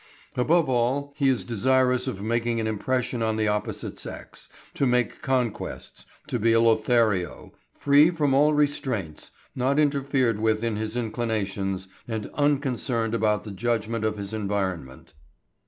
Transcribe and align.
Above 0.35 0.67
all 0.67 1.13
he 1.15 1.29
is 1.29 1.45
desirous 1.45 2.07
of 2.07 2.23
making 2.23 2.59
an 2.59 2.65
impression 2.65 3.21
on 3.21 3.35
the 3.37 3.47
opposite 3.47 3.99
sex, 3.99 4.49
to 4.73 4.87
make 4.87 5.21
conquests, 5.21 6.07
to 6.25 6.39
be 6.39 6.53
a 6.53 6.59
Lothario, 6.59 7.51
free 7.75 8.09
from 8.09 8.33
all 8.33 8.55
restraints, 8.55 9.29
uninterfered 9.55 10.39
with 10.39 10.63
in 10.63 10.75
his 10.75 10.97
inclinations, 10.97 11.87
and 12.07 12.31
unconcerned 12.33 13.13
about 13.13 13.43
the 13.43 13.51
judgment 13.51 14.03
of 14.03 14.17
his 14.17 14.33
environment. 14.33 15.13